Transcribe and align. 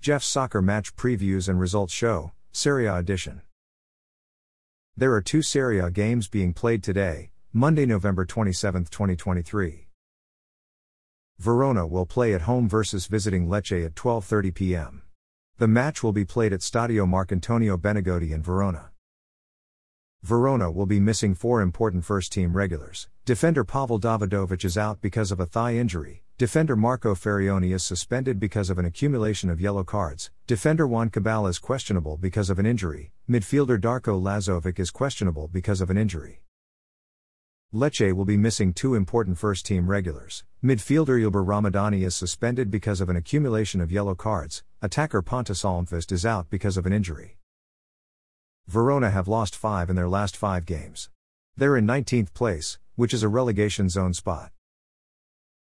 Jeff's 0.00 0.24
soccer 0.26 0.62
match 0.62 0.96
previews 0.96 1.46
and 1.46 1.60
results 1.60 1.92
show, 1.92 2.32
Serie 2.52 2.86
A 2.86 2.96
edition. 2.96 3.42
There 4.96 5.12
are 5.12 5.20
two 5.20 5.42
Serie 5.42 5.78
A 5.78 5.90
games 5.90 6.26
being 6.26 6.54
played 6.54 6.82
today, 6.82 7.32
Monday, 7.52 7.84
November 7.84 8.24
27, 8.24 8.86
2023. 8.86 9.88
Verona 11.38 11.86
will 11.86 12.06
play 12.06 12.32
at 12.32 12.40
home 12.42 12.66
versus 12.66 13.08
visiting 13.08 13.46
Lecce 13.46 13.84
at 13.84 13.94
12:30 13.94 14.54
p.m. 14.54 15.02
The 15.58 15.68
match 15.68 16.02
will 16.02 16.14
be 16.14 16.24
played 16.24 16.54
at 16.54 16.60
Stadio 16.60 17.06
Marcantonio 17.06 17.76
Bentegodi 17.76 18.30
in 18.30 18.42
Verona. 18.42 18.92
Verona 20.22 20.70
will 20.70 20.86
be 20.86 20.98
missing 20.98 21.34
four 21.34 21.60
important 21.60 22.06
first 22.06 22.32
team 22.32 22.56
regulars. 22.56 23.10
Defender 23.26 23.66
Pawel 23.66 24.00
Dawidowicz 24.00 24.64
is 24.64 24.78
out 24.78 25.02
because 25.02 25.30
of 25.30 25.40
a 25.40 25.46
thigh 25.46 25.74
injury. 25.74 26.24
Defender 26.40 26.74
Marco 26.74 27.14
Faraoni 27.14 27.74
is 27.74 27.82
suspended 27.82 28.40
because 28.40 28.70
of 28.70 28.78
an 28.78 28.86
accumulation 28.86 29.50
of 29.50 29.60
yellow 29.60 29.84
cards. 29.84 30.30
Defender 30.46 30.86
Juan 30.86 31.10
Cabal 31.10 31.46
is 31.46 31.58
questionable 31.58 32.16
because 32.16 32.48
of 32.48 32.58
an 32.58 32.64
injury. 32.64 33.12
Midfielder 33.28 33.78
Darko 33.78 34.18
Lazovic 34.18 34.78
is 34.78 34.90
questionable 34.90 35.48
because 35.48 35.82
of 35.82 35.90
an 35.90 35.98
injury. 35.98 36.40
Lecce 37.74 38.14
will 38.14 38.24
be 38.24 38.38
missing 38.38 38.72
two 38.72 38.94
important 38.94 39.36
first 39.36 39.66
team 39.66 39.86
regulars. 39.90 40.44
Midfielder 40.64 41.20
Ylber 41.20 41.44
Ramadani 41.44 42.06
is 42.06 42.14
suspended 42.14 42.70
because 42.70 43.02
of 43.02 43.10
an 43.10 43.16
accumulation 43.16 43.82
of 43.82 43.92
yellow 43.92 44.14
cards. 44.14 44.64
Attacker 44.80 45.20
Pontus 45.20 45.62
Almqvist 45.62 46.10
is 46.10 46.24
out 46.24 46.48
because 46.48 46.78
of 46.78 46.86
an 46.86 46.92
injury. 46.94 47.36
Verona 48.66 49.10
have 49.10 49.28
lost 49.28 49.54
five 49.54 49.90
in 49.90 49.96
their 49.96 50.08
last 50.08 50.38
five 50.38 50.64
games. 50.64 51.10
They're 51.54 51.76
in 51.76 51.86
19th 51.86 52.32
place, 52.32 52.78
which 52.94 53.12
is 53.12 53.22
a 53.22 53.28
relegation 53.28 53.90
zone 53.90 54.14
spot. 54.14 54.52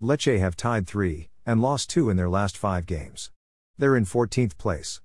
Lecce 0.00 0.38
have 0.38 0.54
tied 0.54 0.86
three, 0.86 1.28
and 1.44 1.60
lost 1.60 1.90
two 1.90 2.08
in 2.08 2.16
their 2.16 2.28
last 2.28 2.56
five 2.56 2.86
games. 2.86 3.32
They're 3.78 3.96
in 3.96 4.04
14th 4.04 4.56
place. 4.56 5.00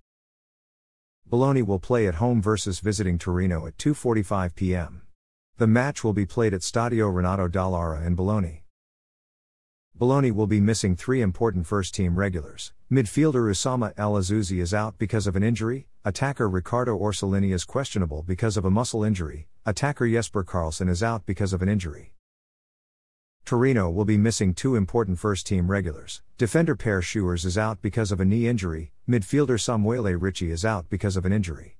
Bologna 1.25 1.63
will 1.63 1.79
play 1.79 2.05
at 2.05 2.15
home 2.15 2.43
versus 2.43 2.79
visiting 2.79 3.17
Torino 3.17 3.65
at 3.65 3.75
2:45 3.77 4.53
p.m. 4.53 5.01
The 5.57 5.65
match 5.65 6.03
will 6.03 6.13
be 6.13 6.27
played 6.27 6.53
at 6.53 6.61
Stadio 6.61 7.11
Renato 7.11 7.47
Dall'Ara 7.47 8.05
in 8.05 8.13
Bologna. 8.13 8.65
Bologna 9.95 10.29
will 10.29 10.45
be 10.45 10.59
missing 10.59 10.95
three 10.95 11.21
important 11.21 11.65
first 11.65 11.95
team 11.95 12.15
regulars. 12.15 12.71
Midfielder 12.91 13.49
Oussama 13.49 13.93
El 13.97 14.13
Azzouzi 14.13 14.61
is 14.61 14.75
out 14.75 14.99
because 14.99 15.25
of 15.25 15.35
an 15.35 15.41
injury, 15.41 15.87
attacker 16.05 16.47
Riccardo 16.47 16.95
Orsolini 16.95 17.51
is 17.51 17.65
questionable 17.65 18.21
because 18.21 18.57
of 18.57 18.65
a 18.65 18.69
muscle 18.69 19.03
injury, 19.03 19.47
attacker 19.65 20.07
Jesper 20.07 20.43
Karlsson 20.43 20.87
is 20.87 21.01
out 21.01 21.25
because 21.25 21.51
of 21.51 21.63
an 21.63 21.69
injury. 21.69 22.12
Torino 23.53 23.87
will 23.87 24.03
be 24.03 24.17
missing 24.17 24.55
two 24.55 24.75
important 24.75 25.19
first 25.19 25.45
team 25.45 25.69
regulars. 25.69 26.23
Defender 26.39 26.75
Perr 26.75 27.03
Schuurs 27.03 27.45
is 27.45 27.55
out 27.55 27.83
because 27.83 28.11
of 28.11 28.19
a 28.19 28.25
knee 28.25 28.47
injury, 28.47 28.93
midfielder 29.07 29.59
Samuele 29.59 30.19
Ricci 30.19 30.49
is 30.49 30.65
out 30.65 30.89
because 30.89 31.15
of 31.15 31.23
an 31.23 31.31
injury. 31.31 31.77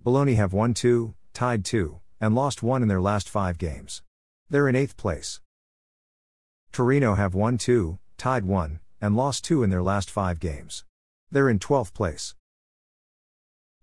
Bologna 0.00 0.34
have 0.34 0.52
won 0.52 0.72
two, 0.72 1.16
tied 1.32 1.64
two, 1.64 1.98
and 2.20 2.32
lost 2.32 2.62
one 2.62 2.80
in 2.80 2.86
their 2.86 3.00
last 3.00 3.28
five 3.28 3.58
games. 3.58 4.04
They're 4.48 4.68
in 4.68 4.76
eighth 4.76 4.96
place. 4.96 5.40
Torino 6.70 7.14
have 7.14 7.34
won 7.34 7.58
2, 7.58 7.98
tied 8.16 8.44
1, 8.44 8.78
and 9.00 9.16
lost 9.16 9.42
2 9.46 9.64
in 9.64 9.70
their 9.70 9.82
last 9.82 10.08
5 10.08 10.38
games. 10.38 10.84
They're 11.28 11.48
in 11.48 11.58
12th 11.58 11.92
place. 11.92 12.36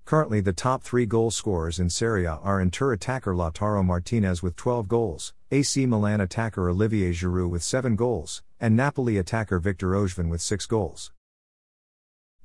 Currently, 0.06 0.40
the 0.40 0.54
top 0.54 0.84
three 0.84 1.06
goal 1.06 1.32
scorers 1.32 1.80
in 1.80 1.90
Serie 1.90 2.26
A 2.26 2.36
are 2.36 2.62
Inter 2.62 2.94
attacker 2.94 3.34
Lautaro 3.34 3.84
Martinez 3.84 4.42
with 4.42 4.56
12 4.56 4.88
goals, 4.88 5.34
AC 5.54 5.86
Milan 5.86 6.20
attacker 6.20 6.68
Olivier 6.68 7.12
Giroud 7.12 7.52
with 7.52 7.62
7 7.62 7.96
goals, 7.96 8.42
and 8.60 8.76
Napoli 8.76 9.20
attacker 9.20 9.60
Victor 9.60 9.92
Osimhen 9.92 10.28
with 10.28 10.42
6 10.42 10.66
goals. 10.66 11.12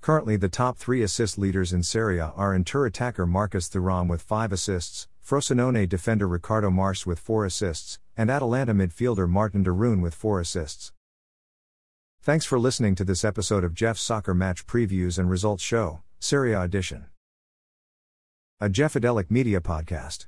Currently, 0.02 0.36
the 0.36 0.50
top 0.50 0.76
three 0.76 1.02
assist 1.02 1.38
leaders 1.38 1.72
in 1.72 1.82
Serie 1.82 2.18
A 2.18 2.34
are 2.36 2.54
Inter 2.54 2.84
attacker 2.84 3.24
Marcus 3.24 3.66
Thuram 3.70 4.10
with 4.10 4.20
5 4.20 4.52
assists, 4.52 5.08
Frosinone 5.26 5.88
defender 5.88 6.28
Riccardo 6.28 6.68
Mars 6.70 7.06
with 7.06 7.18
4 7.18 7.46
assists, 7.46 7.98
and 8.14 8.30
Atalanta 8.30 8.74
midfielder 8.74 9.26
Marten 9.26 9.62
de 9.62 9.72
Roon 9.72 10.02
with 10.02 10.14
4 10.14 10.40
assists. 10.40 10.92
Thanks 12.20 12.44
for 12.44 12.58
listening 12.58 12.94
to 12.96 13.04
this 13.04 13.24
episode 13.24 13.64
of 13.64 13.72
Jeff's 13.72 14.02
Soccer 14.02 14.34
Match 14.34 14.66
Previews 14.66 15.18
and 15.18 15.30
Results 15.30 15.62
Show, 15.62 16.02
Serie 16.20 16.52
A 16.52 16.60
Edition. 16.60 17.06
A 18.60 18.68
Jeffadelic 18.68 19.30
Media 19.30 19.62
Podcast. 19.62 20.26